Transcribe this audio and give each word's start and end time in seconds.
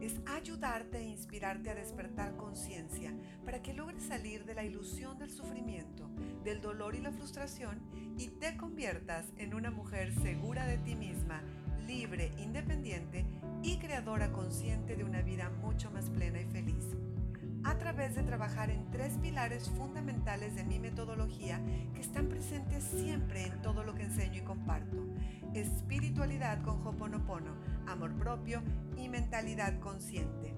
es 0.00 0.14
ayudarte 0.26 0.98
e 0.98 1.08
inspirarte 1.08 1.70
a 1.70 1.74
despertar 1.74 2.36
conciencia 2.36 3.12
para 3.44 3.62
que 3.62 3.74
logres 3.74 4.02
salir 4.04 4.44
de 4.44 4.54
la 4.54 4.64
ilusión 4.64 5.18
del 5.18 5.30
sufrimiento, 5.30 6.08
del 6.44 6.60
dolor 6.60 6.94
y 6.94 7.00
la 7.00 7.12
frustración 7.12 7.80
y 8.16 8.28
te 8.28 8.56
conviertas 8.56 9.26
en 9.36 9.54
una 9.54 9.70
mujer 9.70 10.12
segura 10.14 10.66
de 10.66 10.78
ti 10.78 10.94
misma, 10.94 11.42
libre, 11.86 12.32
independiente 12.38 13.24
y 13.62 13.78
creadora 13.78 14.30
consciente 14.30 14.96
de 14.96 15.04
una 15.04 15.22
vida 15.22 15.50
mucho 15.50 15.90
más 15.90 16.10
plena 16.10 16.40
y 16.40 16.46
feliz 16.46 16.84
a 17.64 17.76
través 17.78 18.14
de 18.14 18.22
trabajar 18.22 18.70
en 18.70 18.90
tres 18.90 19.18
pilares 19.18 19.68
fundamentales 19.70 20.54
de 20.54 20.64
mi 20.64 20.78
metodología 20.78 21.60
que 21.94 22.00
están 22.00 22.28
presentes 22.28 22.84
siempre 22.84 23.46
en 23.46 23.62
todo 23.62 23.84
lo 23.84 23.94
que 23.94 24.04
enseño 24.04 24.38
y 24.40 24.44
comparto. 24.44 25.06
Espiritualidad 25.54 26.62
con 26.62 26.86
Hoponopono, 26.86 27.56
amor 27.86 28.14
propio 28.14 28.62
y 28.96 29.08
mentalidad 29.08 29.78
consciente. 29.80 30.54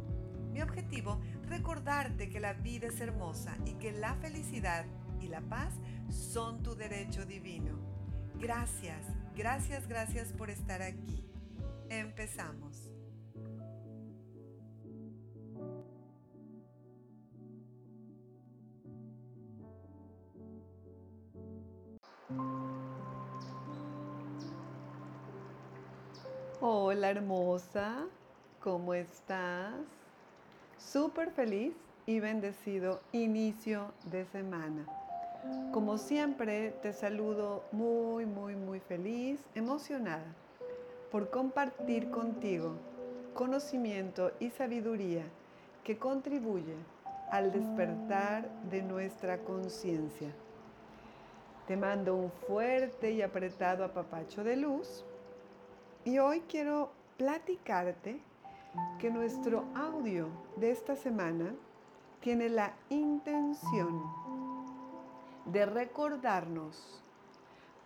Mi 0.52 0.62
objetivo, 0.62 1.20
recordarte 1.48 2.28
que 2.28 2.40
la 2.40 2.54
vida 2.54 2.88
es 2.88 3.00
hermosa 3.00 3.56
y 3.64 3.74
que 3.74 3.92
la 3.92 4.14
felicidad 4.16 4.84
y 5.20 5.28
la 5.28 5.40
paz 5.40 5.74
son 6.08 6.62
tu 6.62 6.74
derecho 6.74 7.24
divino. 7.24 7.78
Gracias, 8.38 9.06
gracias, 9.36 9.86
gracias 9.86 10.32
por 10.32 10.50
estar 10.50 10.82
aquí. 10.82 11.24
Empezamos. 11.88 12.89
Hola 26.62 27.08
hermosa, 27.08 28.04
¿cómo 28.62 28.92
estás? 28.92 29.72
Súper 30.76 31.30
feliz 31.30 31.72
y 32.04 32.20
bendecido 32.20 33.00
inicio 33.12 33.92
de 34.10 34.26
semana. 34.26 34.84
Como 35.72 35.96
siempre, 35.96 36.72
te 36.82 36.92
saludo 36.92 37.64
muy, 37.72 38.26
muy, 38.26 38.56
muy 38.56 38.78
feliz, 38.78 39.40
emocionada 39.54 40.34
por 41.10 41.30
compartir 41.30 42.10
contigo 42.10 42.74
conocimiento 43.32 44.32
y 44.38 44.50
sabiduría 44.50 45.24
que 45.82 45.96
contribuye 45.96 46.74
al 47.30 47.52
despertar 47.52 48.50
de 48.68 48.82
nuestra 48.82 49.38
conciencia. 49.38 50.28
Te 51.66 51.78
mando 51.78 52.16
un 52.16 52.30
fuerte 52.30 53.12
y 53.12 53.22
apretado 53.22 53.82
apapacho 53.82 54.44
de 54.44 54.56
luz 54.56 55.06
y 56.04 56.18
hoy 56.18 56.40
quiero 56.48 56.92
platicarte 57.18 58.20
que 58.98 59.10
nuestro 59.10 59.64
audio 59.74 60.28
de 60.56 60.70
esta 60.70 60.96
semana 60.96 61.54
tiene 62.20 62.48
la 62.48 62.72
intención 62.88 64.02
de 65.46 65.66
recordarnos 65.66 67.02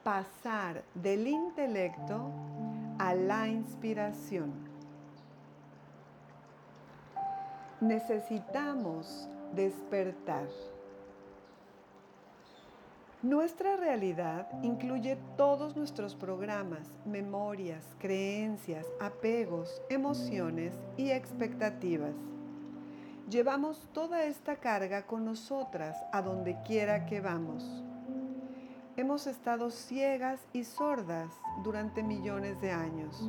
pasar 0.02 0.84
del 0.94 1.26
intelecto 1.26 2.30
a 2.98 3.14
la 3.14 3.48
inspiración. 3.48 4.52
Necesitamos 7.80 9.28
despertar. 9.55 10.48
Nuestra 13.24 13.79
realidad 13.79 14.46
incluye 14.62 15.17
todos 15.39 15.79
nuestros 15.79 16.14
programas, 16.14 16.86
memorias, 17.07 17.83
creencias, 17.98 18.86
apegos, 19.01 19.80
emociones 19.89 20.74
y 20.98 21.08
expectativas. 21.08 22.14
Llevamos 23.30 23.89
toda 23.95 24.24
esta 24.24 24.57
carga 24.57 25.07
con 25.07 25.24
nosotras 25.24 25.96
a 26.13 26.20
donde 26.20 26.61
quiera 26.67 27.07
que 27.07 27.23
vamos. 27.23 27.83
Hemos 28.98 29.27
estado 29.27 29.70
ciegas 29.70 30.40
y 30.52 30.64
sordas 30.64 31.30
durante 31.63 32.02
millones 32.02 32.61
de 32.61 32.73
años. 32.73 33.27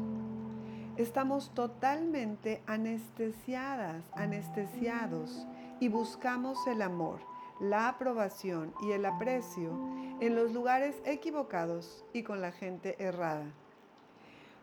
Estamos 0.97 1.51
totalmente 1.53 2.61
anestesiadas, 2.67 4.03
anestesiados 4.13 5.47
y 5.79 5.87
buscamos 5.87 6.57
el 6.67 6.81
amor 6.81 7.34
la 7.59 7.89
aprobación 7.89 8.73
y 8.81 8.91
el 8.91 9.05
aprecio 9.05 9.71
en 10.19 10.35
los 10.35 10.51
lugares 10.51 10.95
equivocados 11.05 12.05
y 12.13 12.23
con 12.23 12.41
la 12.41 12.51
gente 12.51 12.95
errada. 13.03 13.45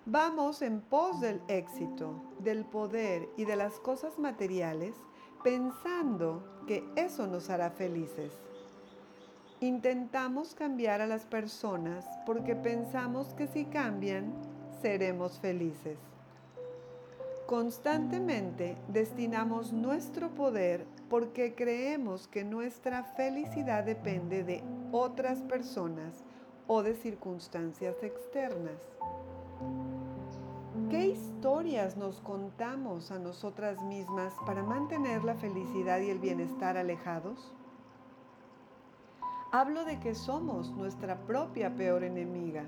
Vamos 0.04 0.62
en 0.62 0.80
pos 0.80 1.20
del 1.20 1.40
éxito, 1.48 2.20
del 2.40 2.64
poder 2.64 3.28
y 3.36 3.44
de 3.44 3.56
las 3.56 3.78
cosas 3.80 4.18
materiales 4.18 4.96
pensando 5.44 6.42
que 6.66 6.84
eso 6.96 7.26
nos 7.26 7.50
hará 7.50 7.70
felices. 7.70 8.32
Intentamos 9.60 10.54
cambiar 10.54 11.00
a 11.00 11.06
las 11.06 11.24
personas 11.24 12.04
porque 12.26 12.56
pensamos 12.56 13.32
que 13.34 13.46
si 13.46 13.64
cambian, 13.64 14.32
seremos 14.80 15.38
felices. 15.38 15.98
Constantemente 17.52 18.78
destinamos 18.88 19.74
nuestro 19.74 20.30
poder 20.30 20.86
porque 21.10 21.54
creemos 21.54 22.26
que 22.26 22.44
nuestra 22.44 23.04
felicidad 23.04 23.84
depende 23.84 24.42
de 24.42 24.64
otras 24.90 25.42
personas 25.42 26.24
o 26.66 26.82
de 26.82 26.94
circunstancias 26.94 28.02
externas. 28.02 28.80
¿Qué 30.88 31.08
historias 31.08 31.98
nos 31.98 32.22
contamos 32.22 33.10
a 33.10 33.18
nosotras 33.18 33.82
mismas 33.82 34.32
para 34.46 34.62
mantener 34.62 35.22
la 35.22 35.34
felicidad 35.34 36.00
y 36.00 36.08
el 36.08 36.20
bienestar 36.20 36.78
alejados? 36.78 37.52
Hablo 39.52 39.84
de 39.84 40.00
que 40.00 40.14
somos 40.14 40.70
nuestra 40.70 41.18
propia 41.26 41.76
peor 41.76 42.02
enemiga 42.02 42.64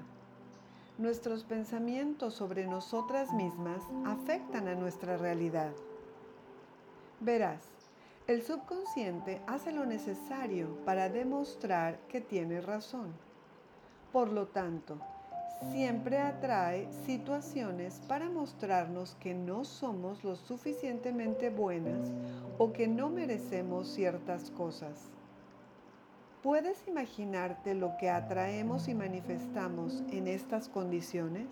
nuestros 0.99 1.43
pensamientos 1.43 2.35
sobre 2.35 2.67
nosotras 2.67 3.33
mismas 3.33 3.83
afectan 4.05 4.69
a 4.69 4.75
nuestra 4.75 5.17
realidad. 5.17 5.73
Verás, 7.21 7.63
el 8.27 8.43
subconsciente 8.43 9.43
hace 9.47 9.73
lo 9.73 9.87
necesario 9.87 10.79
para 10.85 11.09
demostrar 11.09 11.99
que 12.09 12.21
tiene 12.21 12.61
razón. 12.61 13.13
Por 14.13 14.31
lo 14.31 14.47
tanto, 14.47 14.99
siempre 15.73 16.19
atrae 16.19 16.89
situaciones 17.05 18.01
para 18.07 18.31
mostrarnos 18.31 19.17
que 19.17 19.35
no 19.35 19.65
somos 19.65 20.23
lo 20.23 20.37
suficientemente 20.37 21.51
buenas 21.51 22.13
o 22.59 22.73
que 22.73 22.87
no 22.87 23.11
merecemos 23.11 23.89
ciertas 23.89 24.51
cosas. 24.51 25.14
¿Puedes 26.45 26.87
imaginarte 26.87 27.73
lo 27.73 27.97
que 27.97 28.11
atraemos 28.11 28.89
y 28.89 28.95
manifestamos 28.95 30.03
en 30.11 30.29
estas 30.29 30.69
condiciones? 30.69 31.49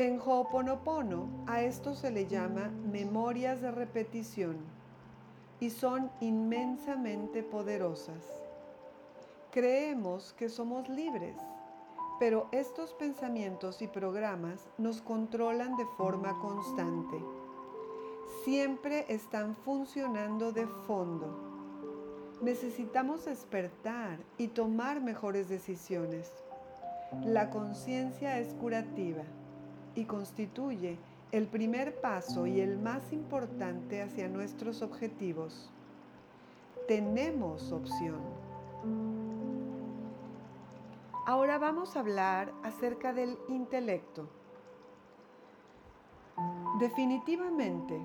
En 0.00 0.18
Ho'oponopono 0.18 1.28
a 1.46 1.62
esto 1.62 1.94
se 1.94 2.10
le 2.10 2.26
llama 2.26 2.72
memorias 2.90 3.60
de 3.60 3.70
repetición 3.70 4.56
y 5.60 5.70
son 5.70 6.10
inmensamente 6.18 7.44
poderosas. 7.44 8.42
Creemos 9.52 10.32
que 10.32 10.48
somos 10.48 10.88
libres, 10.88 11.36
pero 12.18 12.48
estos 12.50 12.94
pensamientos 12.94 13.80
y 13.80 13.86
programas 13.86 14.66
nos 14.76 15.00
controlan 15.02 15.76
de 15.76 15.86
forma 15.96 16.36
constante. 16.40 17.22
Siempre 18.42 19.06
están 19.08 19.54
funcionando 19.54 20.50
de 20.50 20.66
fondo 20.66 21.51
necesitamos 22.42 23.24
despertar 23.24 24.18
y 24.36 24.48
tomar 24.48 25.00
mejores 25.00 25.48
decisiones. 25.48 26.30
La 27.24 27.50
conciencia 27.50 28.38
es 28.38 28.52
curativa 28.54 29.22
y 29.94 30.04
constituye 30.04 30.98
el 31.30 31.46
primer 31.46 32.00
paso 32.00 32.46
y 32.46 32.60
el 32.60 32.78
más 32.78 33.12
importante 33.12 34.02
hacia 34.02 34.28
nuestros 34.28 34.82
objetivos. 34.82 35.70
Tenemos 36.88 37.70
opción. 37.70 38.20
Ahora 41.24 41.58
vamos 41.58 41.96
a 41.96 42.00
hablar 42.00 42.52
acerca 42.64 43.12
del 43.12 43.38
intelecto. 43.48 44.28
Definitivamente, 46.80 48.00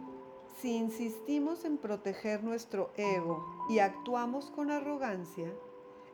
si 0.62 0.76
insistimos 0.76 1.66
en 1.66 1.78
proteger 1.78 2.44
nuestro 2.44 2.92
ego 2.98 3.46
y 3.70 3.80
actuamos 3.80 4.50
con 4.50 4.72
arrogancia, 4.72 5.54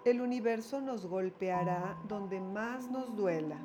el 0.04 0.20
universo 0.20 0.82
nos 0.82 1.06
golpeará 1.06 1.98
donde 2.10 2.42
más 2.42 2.92
nos 2.92 3.16
duela. 3.16 3.58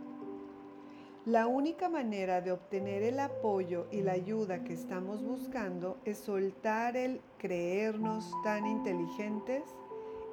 La 1.27 1.49
única 1.49 1.89
manera 1.89 2.41
de 2.41 2.53
obtener 2.53 3.03
el 3.03 3.19
apoyo 3.19 3.87
y 3.91 4.03
la 4.03 4.13
ayuda 4.13 4.63
que 4.63 4.73
estamos 4.73 5.23
buscando 5.23 5.99
es 6.05 6.19
soltar 6.19 6.97
el 6.97 7.21
creernos 7.39 8.33
tan 8.45 8.65
inteligentes 8.65 9.65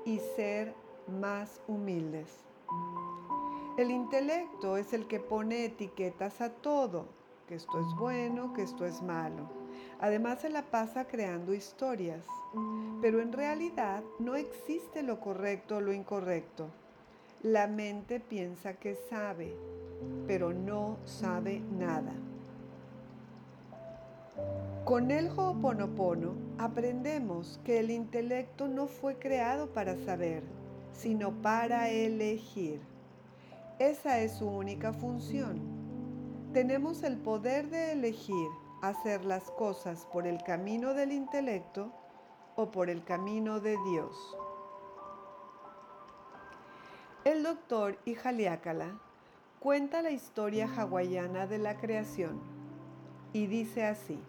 y 0.05 0.19
ser 0.35 0.75
más 1.07 1.59
humildes. 1.67 2.45
El 3.77 3.89
intelecto 3.89 4.77
es 4.77 4.93
el 4.93 5.07
que 5.07 5.19
pone 5.19 5.65
etiquetas 5.65 6.39
a 6.39 6.51
todo, 6.51 7.07
que 7.47 7.55
esto 7.55 7.79
es 7.79 7.95
bueno, 7.97 8.53
que 8.53 8.61
esto 8.61 8.85
es 8.85 9.01
malo. 9.01 9.64
Además 9.99 10.41
se 10.41 10.49
la 10.49 10.63
pasa 10.63 11.05
creando 11.05 11.53
historias, 11.53 12.25
pero 13.01 13.21
en 13.21 13.31
realidad 13.31 14.03
no 14.19 14.35
existe 14.35 15.03
lo 15.03 15.19
correcto 15.19 15.77
o 15.77 15.81
lo 15.81 15.93
incorrecto. 15.93 16.67
La 17.43 17.67
mente 17.67 18.19
piensa 18.19 18.73
que 18.73 18.95
sabe, 19.09 19.55
pero 20.27 20.53
no 20.53 20.97
sabe 21.05 21.61
nada. 21.77 22.13
Con 24.83 25.09
el 25.11 25.29
Ho'oponopono 25.29 26.33
aprendemos 26.57 27.59
que 27.63 27.79
el 27.79 27.89
intelecto 27.89 28.67
no 28.67 28.87
fue 28.87 29.15
creado 29.17 29.67
para 29.67 29.95
saber, 30.05 30.43
sino 30.93 31.31
para 31.41 31.89
elegir. 31.89 32.79
Esa 33.79 34.19
es 34.19 34.33
su 34.33 34.47
única 34.47 34.93
función. 34.93 35.59
Tenemos 36.53 37.03
el 37.03 37.17
poder 37.17 37.69
de 37.69 37.93
elegir 37.93 38.47
hacer 38.81 39.25
las 39.25 39.51
cosas 39.51 40.05
por 40.11 40.27
el 40.27 40.43
camino 40.43 40.93
del 40.93 41.11
intelecto 41.11 41.91
o 42.55 42.71
por 42.71 42.89
el 42.89 43.03
camino 43.03 43.59
de 43.59 43.77
Dios. 43.89 44.37
El 47.23 47.43
doctor 47.43 47.97
Ijaliácala 48.05 48.99
cuenta 49.59 50.01
la 50.01 50.11
historia 50.11 50.69
hawaiana 50.77 51.47
de 51.47 51.57
la 51.57 51.77
creación 51.77 52.39
y 53.33 53.47
dice 53.47 53.85
así. 53.85 54.19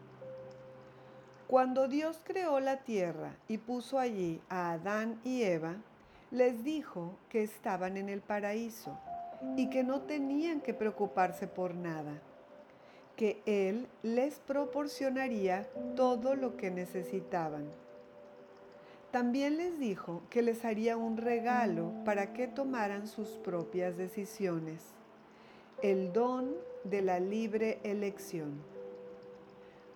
Cuando 1.47 1.87
Dios 1.89 2.21
creó 2.25 2.59
la 2.59 2.79
tierra 2.79 3.37
y 3.47 3.59
puso 3.59 3.99
allí 3.99 4.41
a 4.49 4.73
Adán 4.73 5.21
y 5.23 5.43
Eva, 5.43 5.77
les 6.31 6.65
dijo 6.65 7.15
que 7.29 7.43
estaban 7.43 7.97
en 7.97 8.09
el 8.09 8.21
paraíso 8.21 8.99
y 9.57 9.71
que 9.71 9.85
no 9.85 10.01
tenían 10.01 10.61
que 10.61 10.75
preocuparse 10.75 11.47
por 11.47 11.75
nada, 11.75 12.21
que 13.17 13.43
Él 13.47 13.87
les 14.03 14.39
proporcionaría 14.41 15.69
todo 15.97 16.35
lo 16.35 16.57
que 16.57 16.71
necesitaban. 16.71 17.65
También 19.11 19.57
les 19.57 19.79
dijo 19.79 20.23
que 20.29 20.43
les 20.43 20.65
haría 20.65 20.97
un 20.97 21.17
regalo 21.17 21.91
para 22.05 22.35
que 22.35 22.47
tomaran 22.47 23.09
sus 23.09 23.29
propias 23.29 23.97
decisiones, 23.97 24.83
el 25.83 26.13
don 26.13 26.55
de 26.85 27.03
la 27.03 27.19
libre 27.19 27.81
elección. 27.83 28.61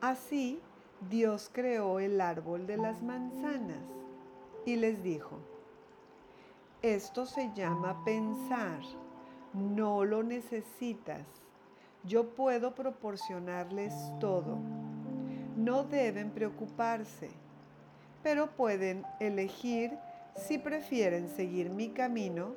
Así, 0.01 0.59
Dios 1.11 1.51
creó 1.53 2.01
el 2.01 2.21
árbol 2.21 2.67
de 2.67 2.79
las 2.79 3.03
manzanas 3.03 3.85
y 4.65 4.77
les 4.77 5.03
dijo, 5.03 5.39
esto 6.83 7.27
se 7.27 7.51
llama 7.55 8.03
pensar, 8.05 8.81
no 9.53 10.05
lo 10.07 10.23
necesitas, 10.23 11.27
yo 12.05 12.35
puedo 12.35 12.75
proporcionarles 12.75 13.95
todo, 14.19 14.59
no 15.57 15.85
deben 15.85 16.31
preocuparse 16.31 17.31
pero 18.23 18.51
pueden 18.51 19.05
elegir 19.19 19.99
si 20.37 20.59
prefieren 20.59 21.29
seguir 21.29 21.71
mi 21.71 21.91
camino 21.91 22.55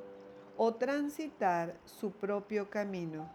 o 0.56 0.74
transitar 0.74 1.74
su 1.84 2.12
propio 2.12 2.70
camino. 2.70 3.28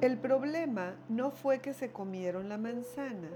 El 0.00 0.18
problema 0.18 0.96
no 1.08 1.30
fue 1.30 1.60
que 1.60 1.72
se 1.72 1.92
comieron 1.92 2.48
la 2.48 2.58
manzana, 2.58 3.30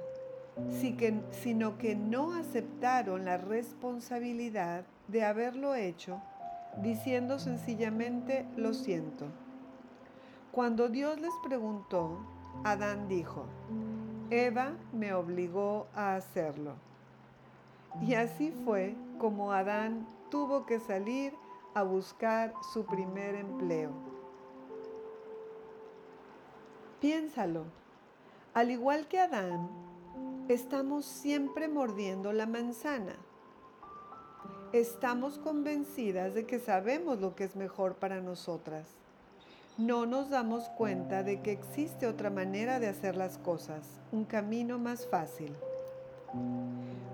sino 0.70 1.78
que 1.78 1.94
no 1.94 2.34
aceptaron 2.34 3.24
la 3.24 3.38
responsabilidad 3.38 4.84
de 5.08 5.24
haberlo 5.24 5.74
hecho, 5.74 6.20
diciendo 6.82 7.38
sencillamente 7.38 8.46
lo 8.56 8.74
siento. 8.74 9.26
Cuando 10.52 10.90
Dios 10.90 11.18
les 11.18 11.32
preguntó, 11.42 12.18
Adán 12.62 13.08
dijo, 13.08 13.46
Eva 14.28 14.74
me 14.92 15.14
obligó 15.14 15.86
a 15.94 16.14
hacerlo. 16.14 16.74
Y 18.02 18.12
así 18.16 18.52
fue 18.62 18.94
como 19.18 19.52
Adán 19.52 20.06
tuvo 20.30 20.66
que 20.66 20.78
salir 20.78 21.32
a 21.72 21.82
buscar 21.82 22.52
su 22.74 22.84
primer 22.84 23.34
empleo. 23.34 23.92
Piénsalo, 27.00 27.64
al 28.52 28.70
igual 28.70 29.08
que 29.08 29.20
Adán, 29.20 29.70
estamos 30.48 31.06
siempre 31.06 31.66
mordiendo 31.66 32.30
la 32.34 32.44
manzana. 32.44 33.16
Estamos 34.74 35.38
convencidas 35.38 36.34
de 36.34 36.44
que 36.44 36.58
sabemos 36.58 37.20
lo 37.20 37.34
que 37.34 37.44
es 37.44 37.56
mejor 37.56 37.94
para 37.94 38.20
nosotras 38.20 39.01
no 39.78 40.04
nos 40.04 40.28
damos 40.28 40.68
cuenta 40.68 41.22
de 41.22 41.40
que 41.40 41.50
existe 41.50 42.06
otra 42.06 42.28
manera 42.28 42.78
de 42.78 42.88
hacer 42.88 43.16
las 43.16 43.38
cosas, 43.38 44.00
un 44.12 44.24
camino 44.24 44.78
más 44.78 45.06
fácil. 45.06 45.52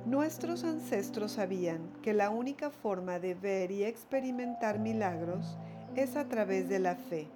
Nuestros 0.07 0.65
ancestros 0.65 1.33
sabían 1.33 1.81
que 2.03 2.15
la 2.15 2.31
única 2.31 2.71
forma 2.71 3.21
de 3.21 3.35
ver 3.35 3.71
y 3.71 3.85
experimentar 3.85 4.81
milagros 4.81 5.57
es 5.95 6.17
a 6.17 6.29
través 6.29 6.69
de 6.69 6.81
la 6.81 6.97
fe. 6.97 7.29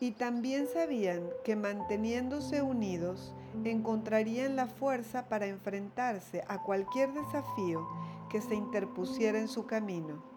Y 0.00 0.12
también 0.12 0.66
sabían 0.66 1.22
que 1.44 1.54
manteniéndose 1.54 2.62
unidos 2.62 3.32
encontrarían 3.64 4.56
la 4.56 4.66
fuerza 4.66 5.28
para 5.28 5.46
enfrentarse 5.46 6.42
a 6.48 6.62
cualquier 6.62 7.12
desafío 7.12 7.86
que 8.28 8.40
se 8.40 8.54
interpusiera 8.54 9.38
en 9.38 9.48
su 9.48 9.66
camino. 9.66 10.29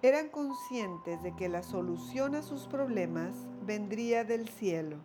Eran 0.00 0.28
conscientes 0.28 1.20
de 1.24 1.34
que 1.34 1.48
la 1.48 1.64
solución 1.64 2.36
a 2.36 2.42
sus 2.42 2.68
problemas 2.68 3.34
vendría 3.66 4.22
del 4.22 4.48
cielo. 4.48 4.98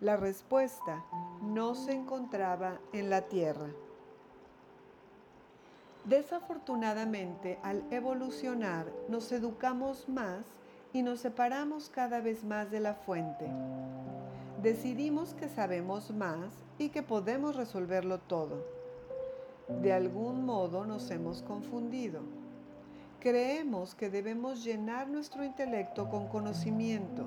La 0.00 0.16
respuesta 0.16 1.04
no 1.40 1.76
se 1.76 1.92
encontraba 1.92 2.80
en 2.92 3.10
la 3.10 3.22
tierra. 3.22 3.68
Desafortunadamente, 6.04 7.60
al 7.62 7.84
evolucionar, 7.92 8.92
nos 9.08 9.30
educamos 9.30 10.08
más 10.08 10.44
y 10.92 11.02
nos 11.02 11.20
separamos 11.20 11.88
cada 11.88 12.20
vez 12.20 12.42
más 12.42 12.72
de 12.72 12.80
la 12.80 12.94
fuente. 12.94 13.46
Decidimos 14.62 15.32
que 15.34 15.48
sabemos 15.48 16.10
más 16.10 16.64
y 16.76 16.88
que 16.88 17.04
podemos 17.04 17.54
resolverlo 17.54 18.18
todo. 18.18 18.64
De 19.80 19.92
algún 19.92 20.44
modo 20.44 20.86
nos 20.86 21.08
hemos 21.12 21.42
confundido 21.42 22.45
Creemos 23.26 23.96
que 23.96 24.08
debemos 24.08 24.62
llenar 24.62 25.08
nuestro 25.08 25.42
intelecto 25.42 26.08
con 26.08 26.28
conocimiento, 26.28 27.24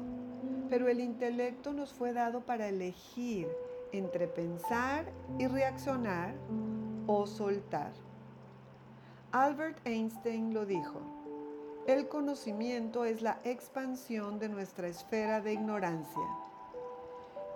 pero 0.70 0.88
el 0.88 1.02
intelecto 1.02 1.74
nos 1.74 1.92
fue 1.92 2.14
dado 2.14 2.40
para 2.40 2.70
elegir 2.70 3.50
entre 3.92 4.30
pensar 4.30 5.12
y 5.38 5.48
reaccionar 5.48 6.34
o 7.06 7.28
soltar. 7.28 7.92
Albert 9.34 9.86
Einstein 9.86 10.54
lo 10.54 10.66
dijo, 10.66 11.02
el 11.86 12.08
conocimiento 12.08 13.04
es 13.04 13.22
la 13.22 13.42
expansión 13.44 14.40
de 14.40 14.48
nuestra 14.48 14.88
esfera 14.88 15.42
de 15.42 15.52
ignorancia. 15.52 16.24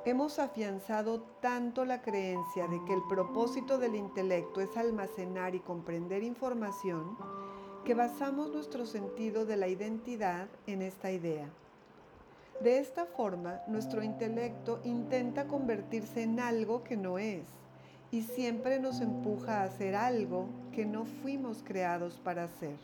Hemos 0.04 0.38
afianzado 0.40 1.22
tanto 1.40 1.86
la 1.86 2.02
creencia 2.02 2.68
de 2.68 2.84
que 2.84 2.94
el 2.94 3.04
propósito 3.08 3.78
del 3.78 3.96
intelecto 3.96 4.60
es 4.60 4.76
almacenar 4.76 5.56
y 5.56 5.62
comprender 5.62 6.24
información 6.24 7.16
que 7.84 7.94
basamos 7.94 8.52
nuestro 8.52 8.86
sentido 8.86 9.46
de 9.46 9.58
la 9.58 9.68
identidad 9.68 10.48
en 10.68 10.82
esta 10.82 11.12
idea. 11.12 11.50
De 12.62 12.80
esta 12.80 13.06
forma, 13.06 13.62
nuestro 13.68 14.04
intelecto 14.04 14.80
intenta 14.86 15.48
convertirse 15.48 16.24
en 16.24 16.40
algo 16.40 16.84
que 16.84 16.96
no 16.96 17.18
es 17.18 17.44
y 18.12 18.22
siempre 18.22 18.80
nos 18.80 19.02
empuja 19.02 19.62
a 19.62 19.64
hacer 19.64 19.96
algo 19.96 20.48
que 20.72 20.86
no 20.86 21.04
fuimos 21.04 21.62
creados 21.64 22.20
para 22.24 22.46
hacer. 22.46 22.78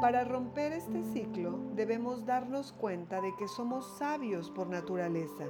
Para 0.00 0.24
romper 0.24 0.72
este 0.72 1.02
ciclo 1.02 1.58
debemos 1.74 2.26
darnos 2.26 2.72
cuenta 2.72 3.22
de 3.22 3.34
que 3.38 3.48
somos 3.48 3.96
sabios 3.96 4.50
por 4.50 4.66
naturaleza 4.66 5.44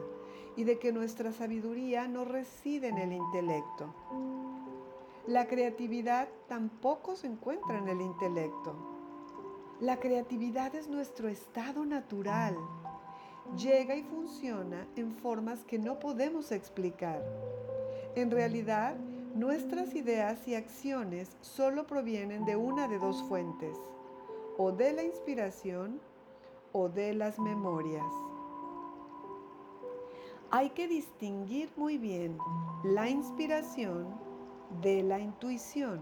y 0.57 0.63
de 0.63 0.79
que 0.79 0.93
nuestra 0.93 1.33
sabiduría 1.33 2.07
no 2.07 2.25
reside 2.25 2.89
en 2.89 2.99
el 2.99 3.13
intelecto. 3.13 3.93
La 5.27 5.47
creatividad 5.47 6.29
tampoco 6.49 7.17
se 7.17 7.27
encuentra 7.27 7.79
en 7.79 7.89
el 7.89 8.01
intelecto. 8.01 8.75
La 9.81 9.99
creatividad 9.99 10.75
es 10.75 10.89
nuestro 10.89 11.29
estado 11.29 11.85
natural. 11.85 12.57
Llega 13.57 13.97
y 13.97 14.03
funciona 14.03 14.87
en 14.97 15.13
formas 15.13 15.65
que 15.65 15.79
no 15.79 15.99
podemos 15.99 16.53
explicar. 16.53 17.23
En 18.15 18.31
realidad, 18.31 18.97
Nuestras 19.35 19.97
ideas 19.97 20.47
y 20.47 20.55
acciones 20.55 21.37
solo 21.41 21.89
provienen 21.89 22.45
de 22.45 22.55
una 22.55 22.87
de 22.87 23.01
dos 23.01 23.21
fuentes, 23.25 23.77
o 24.59 24.71
de 24.71 24.93
la 24.93 25.03
inspiración 25.03 26.01
o 26.71 26.89
de 26.89 27.15
las 27.15 27.41
memorias. 27.41 28.07
Hay 30.53 30.71
que 30.71 30.87
distinguir 30.87 31.69
muy 31.75 31.99
bien 31.99 32.39
la 32.85 33.11
inspiración 33.11 34.07
de 34.83 35.03
la 35.03 35.19
intuición. 35.19 36.01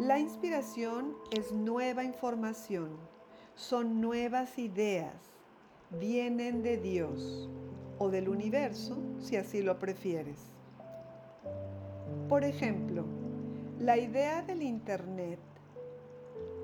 La 0.00 0.18
inspiración 0.18 1.14
es 1.30 1.52
nueva 1.52 2.04
información, 2.04 2.96
son 3.54 4.00
nuevas 4.00 4.58
ideas, 4.58 5.14
vienen 6.00 6.62
de 6.62 6.78
Dios 6.78 7.48
o 7.98 8.08
del 8.08 8.28
universo, 8.28 8.98
si 9.18 9.36
así 9.36 9.62
lo 9.62 9.78
prefieres. 9.78 10.52
Por 12.28 12.44
ejemplo, 12.44 13.04
la 13.78 13.98
idea 13.98 14.42
del 14.42 14.62
Internet, 14.62 15.38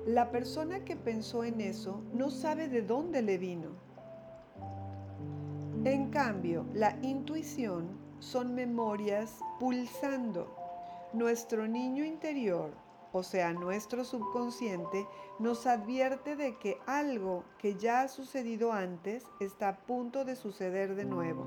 la 0.05 0.31
persona 0.31 0.83
que 0.83 0.95
pensó 0.95 1.43
en 1.43 1.61
eso 1.61 2.01
no 2.13 2.29
sabe 2.29 2.67
de 2.67 2.81
dónde 2.81 3.21
le 3.21 3.37
vino. 3.37 3.69
En 5.85 6.09
cambio, 6.09 6.65
la 6.73 6.97
intuición 7.01 7.98
son 8.19 8.55
memorias 8.55 9.39
pulsando. 9.59 10.55
Nuestro 11.13 11.67
niño 11.67 12.05
interior 12.05 12.71
o 13.11 13.23
sea, 13.23 13.53
nuestro 13.53 14.03
subconsciente, 14.03 15.07
nos 15.39 15.65
advierte 15.65 16.35
de 16.35 16.57
que 16.57 16.77
algo 16.85 17.43
que 17.57 17.75
ya 17.75 18.01
ha 18.01 18.07
sucedido 18.07 18.71
antes 18.71 19.25
está 19.39 19.69
a 19.69 19.77
punto 19.77 20.25
de 20.25 20.35
suceder 20.35 20.95
de 20.95 21.05
nuevo. 21.05 21.45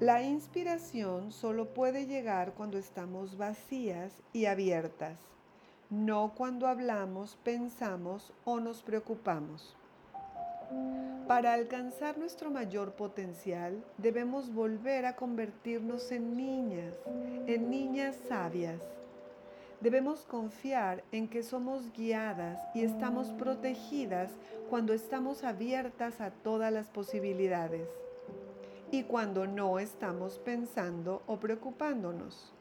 La 0.00 0.22
inspiración 0.22 1.32
solo 1.32 1.72
puede 1.72 2.06
llegar 2.06 2.52
cuando 2.54 2.78
estamos 2.78 3.38
vacías 3.38 4.12
y 4.32 4.46
abiertas, 4.46 5.18
no 5.88 6.34
cuando 6.34 6.66
hablamos, 6.66 7.38
pensamos 7.42 8.32
o 8.44 8.60
nos 8.60 8.82
preocupamos. 8.82 9.76
Para 11.26 11.54
alcanzar 11.54 12.18
nuestro 12.18 12.50
mayor 12.50 12.92
potencial, 12.92 13.82
debemos 13.98 14.52
volver 14.52 15.06
a 15.06 15.16
convertirnos 15.16 16.12
en 16.12 16.36
niñas, 16.36 16.94
en 17.46 17.70
niñas 17.70 18.16
sabias 18.28 18.80
Debemos 19.84 20.24
confiar 20.24 21.04
en 21.12 21.28
que 21.28 21.42
somos 21.42 21.92
guiadas 21.92 22.58
y 22.74 22.84
estamos 22.84 23.28
protegidas 23.32 24.30
cuando 24.70 24.94
estamos 24.94 25.44
abiertas 25.44 26.22
a 26.22 26.30
todas 26.30 26.72
las 26.72 26.88
posibilidades 26.88 27.86
y 28.90 29.02
cuando 29.02 29.46
no 29.46 29.78
estamos 29.78 30.38
pensando 30.38 31.22
o 31.26 31.38
preocupándonos. 31.38 32.53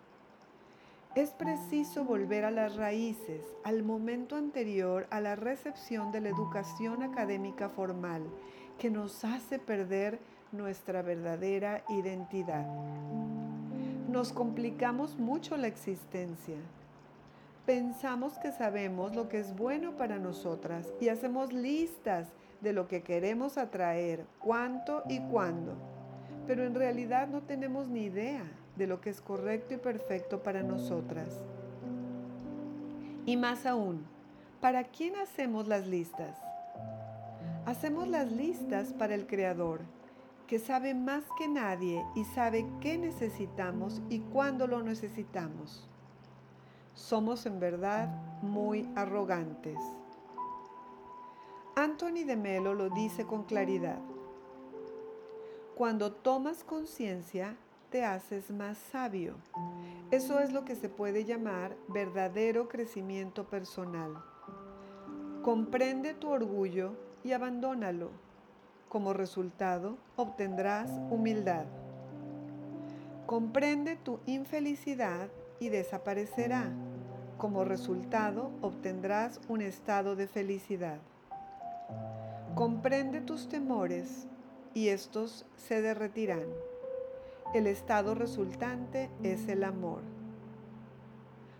Es 1.16 1.32
preciso 1.32 2.04
volver 2.04 2.44
a 2.46 2.52
las 2.52 2.76
raíces, 2.76 3.46
al 3.64 3.84
momento 3.84 4.36
anterior 4.36 5.08
a 5.12 5.22
la 5.22 5.36
recepción 5.36 6.12
de 6.12 6.22
la 6.22 6.30
educación 6.30 7.04
académica 7.04 7.70
formal, 7.70 8.24
que 8.80 8.90
nos 8.90 9.24
hace 9.24 9.60
perder 9.60 10.20
nuestra 10.52 11.02
verdadera 11.02 11.84
identidad. 11.90 12.66
Nos 14.10 14.34
complicamos 14.34 15.18
mucho 15.18 15.58
la 15.58 15.68
existencia 15.68 16.58
pensamos 17.66 18.38
que 18.40 18.52
sabemos 18.52 19.16
lo 19.16 19.30
que 19.30 19.40
es 19.40 19.56
bueno 19.56 19.96
para 19.96 20.20
nosotras 20.20 20.92
y 21.00 21.10
hacemos 21.10 21.54
listas 21.54 22.28
de 22.62 22.74
lo 22.74 22.88
que 22.88 23.04
queremos 23.04 23.58
atraer, 23.58 24.26
cuánto 24.40 25.04
y 25.08 25.20
cuándo. 25.20 25.76
Pero 26.48 26.66
en 26.66 26.76
realidad 26.76 27.28
no 27.28 27.42
tenemos 27.44 27.88
ni 27.88 28.04
idea 28.04 28.44
de 28.76 28.88
lo 28.88 29.02
que 29.02 29.10
es 29.10 29.22
correcto 29.22 29.74
y 29.74 29.78
perfecto 29.78 30.44
para 30.44 30.64
nosotras. 30.64 31.42
Y 33.26 33.38
más 33.38 33.66
aún, 33.66 34.06
¿para 34.62 34.84
quién 34.86 35.16
hacemos 35.16 35.68
las 35.68 35.88
listas? 35.88 36.38
Hacemos 37.66 38.08
las 38.08 38.32
listas 38.32 38.94
para 38.94 39.16
el 39.16 39.28
Creador, 39.28 39.82
que 40.48 40.60
sabe 40.60 40.94
más 40.94 41.24
que 41.38 41.48
nadie 41.48 42.04
y 42.16 42.26
sabe 42.26 42.66
qué 42.82 42.98
necesitamos 42.98 44.02
y 44.10 44.20
cuándo 44.20 44.68
lo 44.68 44.84
necesitamos 44.84 45.88
somos 46.96 47.46
en 47.46 47.60
verdad 47.60 48.08
muy 48.42 48.88
arrogantes. 48.96 49.80
Anthony 51.76 52.24
de 52.26 52.36
Melo 52.36 52.74
lo 52.74 52.90
dice 52.90 53.26
con 53.26 53.44
claridad. 53.44 54.00
Cuando 55.76 56.12
tomas 56.12 56.64
conciencia, 56.64 57.58
te 57.94 58.04
haces 58.04 58.50
más 58.50 58.80
sabio. 58.92 59.36
Eso 60.10 60.40
es 60.40 60.52
lo 60.52 60.66
que 60.66 60.76
se 60.76 60.90
puede 60.90 61.26
llamar 61.26 61.76
verdadero 61.90 62.68
crecimiento 62.68 63.44
personal. 63.44 64.16
Comprende 65.44 66.16
tu 66.16 66.32
orgullo 66.32 66.96
y 67.24 67.34
abandónalo. 67.34 68.10
Como 68.90 69.14
resultado, 69.14 70.00
obtendrás 70.16 70.90
humildad. 71.12 71.66
Comprende 73.28 73.96
tu 73.96 74.20
infelicidad 74.26 75.28
y 75.60 75.70
desaparecerá. 75.70 76.72
Como 77.38 77.64
resultado 77.64 78.50
obtendrás 78.64 79.40
un 79.50 79.62
estado 79.62 80.16
de 80.16 80.26
felicidad. 80.26 80.98
Comprende 82.56 83.22
tus 83.22 83.50
temores 83.50 84.26
y 84.74 84.88
estos 84.88 85.46
se 85.58 85.84
derretirán. 85.84 86.73
El 87.54 87.68
estado 87.68 88.16
resultante 88.16 89.10
es 89.22 89.48
el 89.48 89.64
amor. 89.64 90.02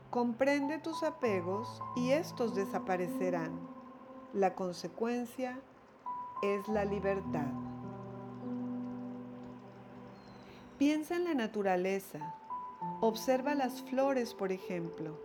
Comprende 0.10 0.80
tus 0.80 1.04
apegos 1.04 1.82
y 1.96 2.12
estos 2.12 2.56
desaparecerán. 2.56 3.52
La 4.34 4.56
consecuencia 4.56 5.60
es 6.42 6.68
la 6.68 6.86
libertad. 6.86 7.52
Piensa 10.78 11.16
en 11.16 11.26
la 11.26 11.34
naturaleza, 11.36 12.36
Observa 13.02 13.54
las 13.54 13.82
flores, 13.82 14.34
por 14.34 14.52
ejemplo. 14.52 15.18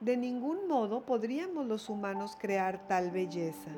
De 0.00 0.16
ningún 0.16 0.66
modo 0.66 1.04
podríamos 1.04 1.66
los 1.66 1.88
humanos 1.88 2.36
crear 2.38 2.86
tal 2.86 3.10
belleza. 3.10 3.70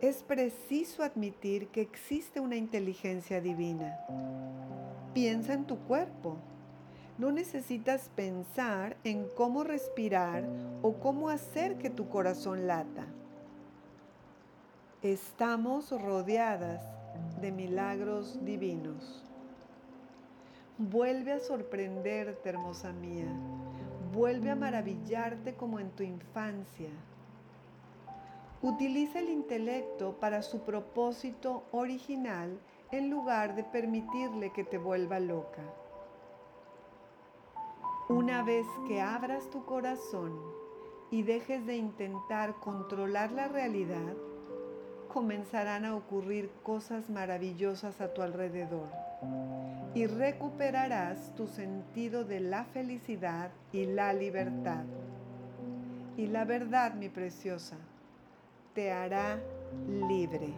Es 0.00 0.22
preciso 0.22 1.02
admitir 1.02 1.68
que 1.68 1.80
existe 1.80 2.38
una 2.38 2.54
inteligencia 2.56 3.40
divina. 3.40 3.98
Piensa 5.18 5.52
en 5.52 5.64
tu 5.64 5.76
cuerpo. 5.78 6.36
No 7.18 7.32
necesitas 7.32 8.08
pensar 8.14 8.96
en 9.02 9.26
cómo 9.36 9.64
respirar 9.64 10.44
o 10.80 10.92
cómo 11.00 11.28
hacer 11.28 11.76
que 11.76 11.90
tu 11.90 12.08
corazón 12.08 12.68
lata. 12.68 13.04
Estamos 15.02 15.90
rodeadas 15.90 16.84
de 17.40 17.50
milagros 17.50 18.38
divinos. 18.44 19.24
Vuelve 20.78 21.32
a 21.32 21.40
sorprenderte, 21.40 22.50
hermosa 22.50 22.92
mía. 22.92 23.26
Vuelve 24.14 24.52
a 24.52 24.54
maravillarte 24.54 25.54
como 25.54 25.80
en 25.80 25.90
tu 25.90 26.04
infancia. 26.04 26.90
Utiliza 28.62 29.18
el 29.18 29.30
intelecto 29.30 30.12
para 30.20 30.42
su 30.42 30.60
propósito 30.60 31.64
original 31.72 32.56
en 32.90 33.10
lugar 33.10 33.54
de 33.54 33.64
permitirle 33.64 34.50
que 34.52 34.64
te 34.64 34.78
vuelva 34.78 35.20
loca. 35.20 35.62
Una 38.08 38.42
vez 38.42 38.66
que 38.86 39.00
abras 39.00 39.50
tu 39.50 39.64
corazón 39.66 40.40
y 41.10 41.22
dejes 41.22 41.66
de 41.66 41.76
intentar 41.76 42.54
controlar 42.60 43.32
la 43.32 43.48
realidad, 43.48 44.14
comenzarán 45.12 45.84
a 45.84 45.94
ocurrir 45.94 46.50
cosas 46.62 47.10
maravillosas 47.10 48.00
a 48.00 48.14
tu 48.14 48.22
alrededor 48.22 48.88
y 49.94 50.06
recuperarás 50.06 51.34
tu 51.34 51.46
sentido 51.46 52.24
de 52.24 52.40
la 52.40 52.64
felicidad 52.64 53.50
y 53.72 53.86
la 53.86 54.12
libertad. 54.12 54.84
Y 56.16 56.26
la 56.26 56.44
verdad, 56.44 56.94
mi 56.94 57.08
preciosa, 57.08 57.76
te 58.74 58.92
hará 58.92 59.38
libre. 60.08 60.54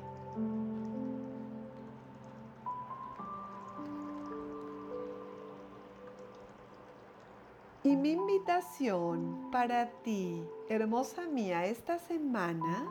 Y 7.83 7.97
mi 7.97 8.13
invitación 8.13 9.49
para 9.51 9.89
ti, 10.03 10.47
hermosa 10.69 11.27
mía, 11.27 11.65
esta 11.65 11.99
semana 11.99 12.87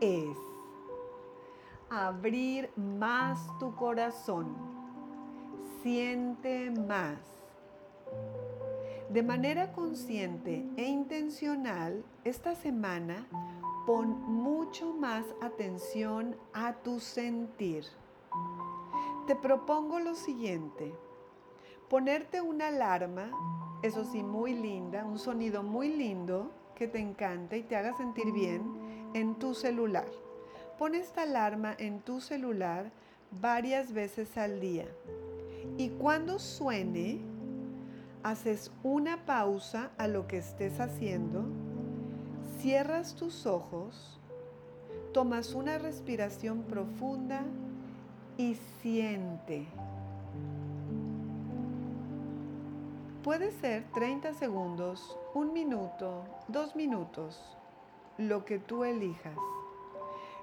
es 0.00 0.38
abrir 1.90 2.70
más 2.76 3.40
tu 3.58 3.74
corazón. 3.74 4.54
Siente 5.82 6.70
más. 6.70 7.18
De 9.10 9.24
manera 9.24 9.72
consciente 9.72 10.64
e 10.76 10.84
intencional, 10.84 12.04
esta 12.22 12.54
semana 12.54 13.26
pon 13.86 14.08
mucho 14.22 14.92
más 14.94 15.24
atención 15.42 16.36
a 16.52 16.74
tu 16.74 17.00
sentir. 17.00 17.84
Te 19.26 19.34
propongo 19.34 19.98
lo 19.98 20.14
siguiente. 20.14 20.94
Ponerte 21.88 22.40
una 22.40 22.68
alarma, 22.68 23.30
eso 23.84 24.02
sí, 24.02 24.22
muy 24.22 24.54
linda, 24.54 25.04
un 25.04 25.18
sonido 25.18 25.62
muy 25.62 25.94
lindo 25.94 26.50
que 26.74 26.88
te 26.88 27.00
encante 27.00 27.58
y 27.58 27.62
te 27.64 27.76
haga 27.76 27.94
sentir 27.94 28.32
bien 28.32 28.62
en 29.12 29.34
tu 29.34 29.54
celular. 29.54 30.06
Pon 30.78 30.94
esta 30.94 31.24
alarma 31.24 31.74
en 31.76 32.00
tu 32.00 32.22
celular 32.22 32.90
varias 33.42 33.92
veces 33.92 34.38
al 34.38 34.58
día. 34.58 34.86
Y 35.76 35.90
cuando 35.90 36.38
suene, 36.38 37.20
haces 38.22 38.72
una 38.82 39.26
pausa 39.26 39.90
a 39.98 40.08
lo 40.08 40.26
que 40.28 40.38
estés 40.38 40.80
haciendo, 40.80 41.44
cierras 42.60 43.14
tus 43.14 43.44
ojos, 43.44 44.18
tomas 45.12 45.52
una 45.52 45.76
respiración 45.76 46.62
profunda 46.62 47.42
y 48.38 48.56
siente. 48.80 49.66
Puede 53.24 53.52
ser 53.52 53.84
30 53.94 54.34
segundos, 54.34 55.16
un 55.32 55.54
minuto, 55.54 56.24
dos 56.46 56.76
minutos, 56.76 57.56
lo 58.18 58.44
que 58.44 58.58
tú 58.58 58.84
elijas. 58.84 59.38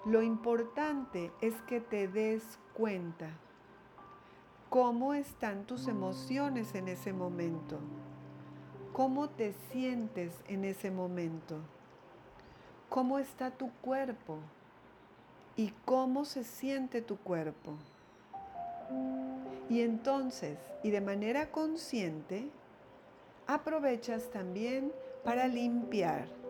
Lo 0.04 0.24
importante 0.24 1.32
es 1.42 1.54
que 1.68 1.80
te 1.80 2.08
des 2.08 2.58
cuenta 2.74 3.30
cómo 4.72 5.14
están 5.14 5.66
tus 5.66 5.88
emociones 5.88 6.74
en 6.74 6.88
ese 6.88 7.14
momento, 7.14 7.78
cómo 8.94 9.30
te 9.30 9.54
sientes 9.72 10.34
en 10.48 10.66
ese 10.66 10.90
momento, 10.90 11.58
cómo 12.90 13.20
está 13.20 13.52
tu 13.52 13.70
cuerpo 13.84 14.40
y 15.56 15.72
cómo 15.86 16.26
se 16.26 16.44
siente 16.44 17.04
tu 17.04 17.18
cuerpo. 17.18 17.76
Y 19.70 19.82
entonces, 19.82 20.58
y 20.82 20.90
de 20.90 21.02
manera 21.02 21.52
consciente, 21.52 22.50
aprovechas 23.48 24.30
también 24.32 24.92
para 25.24 25.48
limpiar 25.48 26.42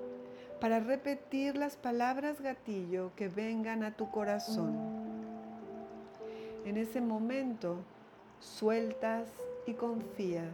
para 0.62 0.79
repetir 0.79 1.57
las 1.57 1.75
palabras 1.75 2.39
gatillo 2.39 3.12
que 3.15 3.27
vengan 3.27 3.83
a 3.83 3.95
tu 3.95 4.12
corazón. 4.12 4.77
En 6.65 6.77
ese 6.77 7.01
momento 7.01 7.77
sueltas 8.39 9.27
y 9.65 9.74
confías. 9.74 10.53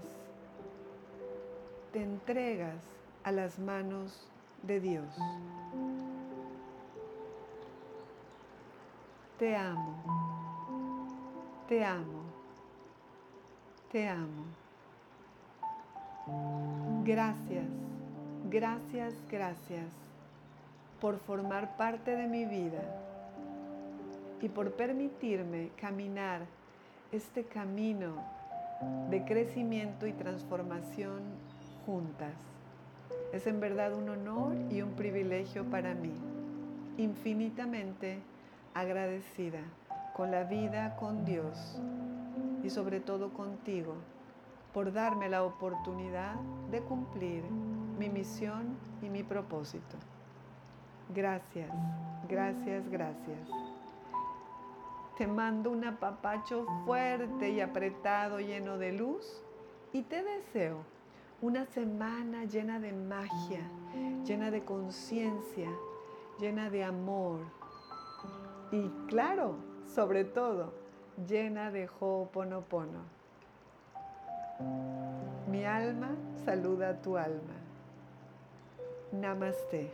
Te 1.92 2.02
entregas 2.02 2.82
a 3.26 3.34
las 3.34 3.60
manos 3.60 4.30
de 4.64 4.80
Dios. 4.80 5.14
Te 9.38 9.58
amo, 9.58 11.06
te 11.68 11.84
amo, 11.84 12.24
te 13.92 14.08
amo. 14.08 14.67
Gracias 17.04 17.66
Gracias, 18.50 19.14
gracias 19.30 19.92
por 21.02 21.20
formar 21.20 21.76
parte 21.76 22.16
de 22.16 22.28
mi 22.28 22.46
vida 22.46 22.82
y 24.42 24.48
por 24.48 24.72
permitirme 24.72 25.72
caminar 25.76 26.46
este 27.12 27.44
camino 27.44 28.16
de 29.10 29.26
crecimiento 29.26 30.08
y 30.08 30.14
transformación 30.14 31.24
juntas. 31.86 32.32
Es 33.34 33.48
en 33.48 33.60
verdad 33.60 33.94
un 33.94 34.08
honor 34.08 34.56
y 34.72 34.82
un 34.82 34.92
privilegio 34.92 35.66
para 35.66 35.94
mí, 35.94 36.14
infinitamente 36.98 38.20
agradecida 38.74 39.60
con 40.16 40.32
la 40.32 40.46
vida, 40.46 40.96
con 40.96 41.26
Dios 41.26 41.82
y 42.64 42.70
sobre 42.70 43.02
todo 43.02 43.34
contigo 43.34 43.96
por 44.74 44.92
darme 44.92 45.30
la 45.30 45.44
oportunidad 45.44 46.36
de 46.72 46.82
cumplir 46.82 47.44
mi 47.98 48.10
misión 48.10 48.78
y 49.02 49.10
mi 49.10 49.24
propósito. 49.24 49.98
Gracias, 51.14 51.72
gracias, 52.28 52.88
gracias. 52.90 53.40
Te 55.18 55.26
mando 55.26 55.72
un 55.72 55.84
apapacho 55.86 56.66
fuerte 56.86 57.50
y 57.50 57.62
apretado 57.62 58.40
lleno 58.40 58.78
de 58.78 58.92
luz 58.92 59.42
y 59.94 60.04
te 60.04 60.24
deseo 60.24 60.78
una 61.42 61.66
semana 61.66 62.46
llena 62.46 62.80
de 62.80 62.94
magia, 62.94 63.62
llena 64.26 64.52
de 64.52 64.64
conciencia, 64.64 65.70
llena 66.40 66.70
de 66.70 66.84
amor 66.84 67.40
y 68.72 68.90
claro, 69.08 69.56
sobre 69.86 70.26
todo, 70.26 70.74
llena 71.26 71.72
de 71.72 71.90
Ho'oponopono. 72.00 73.17
Mi 74.60 75.66
alma 75.66 76.10
saluda 76.46 76.90
a 76.90 76.94
tu 76.94 77.18
alma. 77.18 77.58
Namaste. 79.12 79.90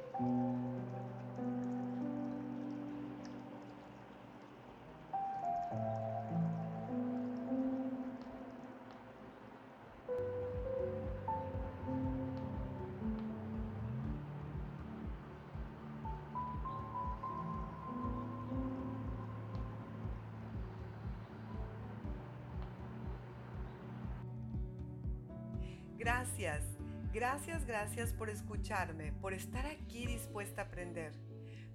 Gracias, 26.04 26.66
gracias, 27.14 27.66
gracias 27.66 28.12
por 28.12 28.30
escucharme, 28.30 29.14
por 29.14 29.34
estar 29.34 29.66
aquí 29.66 30.06
dispuesta 30.06 30.62
a 30.62 30.66
aprender. 30.66 31.14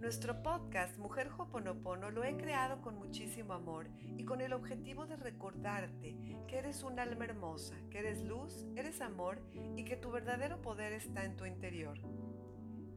Nuestro 0.01 0.43
podcast 0.43 0.99
Mujer 0.99 1.31
Hoponopono 1.39 2.11
lo 2.11 2.25
he 2.25 2.37
creado 2.37 2.83
con 2.83 2.99
muchísimo 2.99 3.55
amor 3.55 3.89
y 4.19 4.27
con 4.27 4.43
el 4.43 4.53
objetivo 4.53 5.07
de 5.07 5.17
recordarte 5.17 6.15
que 6.47 6.59
eres 6.59 6.83
un 6.83 6.99
alma 6.99 7.25
hermosa, 7.25 7.75
que 7.91 8.01
eres 8.01 8.23
luz, 8.23 8.67
eres 8.77 9.01
amor 9.01 9.41
y 9.77 9.85
que 9.87 9.97
tu 9.97 10.11
verdadero 10.11 10.61
poder 10.61 10.93
está 10.93 11.25
en 11.25 11.35
tu 11.35 11.47
interior. 11.47 11.99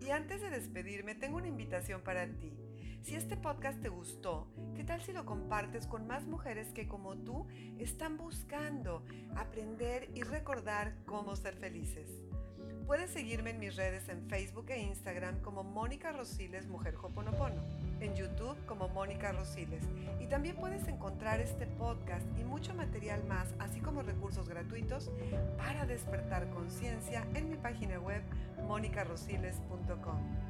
Y 0.02 0.10
antes 0.10 0.42
de 0.42 0.50
despedirme, 0.50 1.16
tengo 1.16 1.38
una 1.38 1.48
invitación 1.48 2.02
para 2.02 2.28
ti. 2.28 2.52
Si 3.02 3.16
este 3.16 3.36
podcast 3.36 3.82
te 3.82 3.90
gustó, 3.90 4.48
¿qué 4.76 4.84
tal 4.84 5.02
si 5.02 5.12
lo 5.12 5.26
compartes 5.26 5.88
con 5.88 6.06
más 6.06 6.28
mujeres 6.28 6.72
que 6.72 6.88
como 6.88 7.18
tú 7.18 7.48
están 7.80 8.16
buscando 8.16 9.04
aprender 9.36 10.10
y 10.14 10.22
recordar 10.22 10.94
cómo 11.06 11.36
ser 11.36 11.56
felices? 11.56 12.10
Puedes 12.86 13.10
seguirme 13.10 13.52
en 13.52 13.60
mis 13.60 13.76
redes 13.76 14.08
en 14.08 14.28
Facebook 14.30 14.70
e 14.70 14.82
Instagram 14.82 15.42
como 15.42 15.64
Mónica 15.64 16.12
Rosiles 16.12 16.68
Mujer 16.68 16.96
Hoponopono, 17.02 17.62
en 18.00 18.16
YouTube 18.16 18.58
como 18.68 18.88
Mónica 18.88 19.32
Rosiles 19.32 19.84
y 20.20 20.28
también 20.28 20.56
puedes 20.56 20.88
encontrar 20.88 21.40
este 21.42 21.66
podcast 21.66 22.26
y 22.40 22.44
mucho 22.44 22.76
material 22.76 23.24
más, 23.26 23.48
así 23.58 23.80
como 23.80 24.04
recursos 24.04 24.48
gratuitos 24.48 25.10
para 25.58 25.88
despertar 25.88 26.50
conciencia 26.52 27.26
en 27.34 27.50
mi 27.50 27.56
página 27.56 28.00
web 28.00 28.22
monicarosiles.com. 28.68 30.41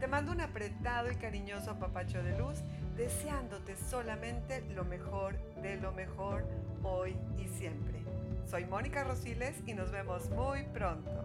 Te 0.00 0.06
mando 0.06 0.32
un 0.32 0.40
apretado 0.40 1.12
y 1.12 1.16
cariñoso 1.16 1.78
papacho 1.78 2.22
de 2.22 2.36
luz, 2.38 2.60
deseándote 2.96 3.76
solamente 3.76 4.62
lo 4.74 4.82
mejor 4.86 5.36
de 5.60 5.76
lo 5.76 5.92
mejor 5.92 6.46
hoy 6.82 7.14
y 7.36 7.46
siempre. 7.48 8.02
Soy 8.46 8.64
Mónica 8.64 9.04
Rosiles 9.04 9.60
y 9.66 9.74
nos 9.74 9.90
vemos 9.90 10.30
muy 10.30 10.64
pronto. 10.64 11.19